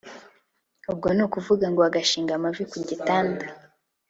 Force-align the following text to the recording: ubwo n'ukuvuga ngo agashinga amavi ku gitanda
ubwo 0.91 1.07
n'ukuvuga 1.15 1.65
ngo 1.71 1.81
agashinga 1.89 2.31
amavi 2.37 2.63
ku 2.71 2.77
gitanda 2.89 3.45